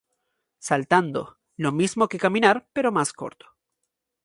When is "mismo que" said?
1.71-2.17